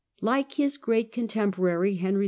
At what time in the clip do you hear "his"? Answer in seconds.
0.53-0.77